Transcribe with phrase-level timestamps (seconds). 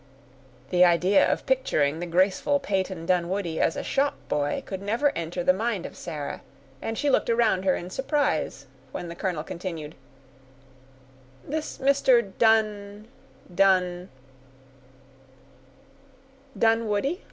[0.71, 5.43] The idea of picturing the graceful Peyton Dunwoodie as a shop boy could never enter
[5.43, 6.41] the mind of Sarah,
[6.81, 9.93] and she looked around her in surprise, when the colonel continued,—
[11.47, 12.31] "This Mr.
[12.39, 14.09] Dun—Dun—"
[16.57, 17.19] "Dunwoodie!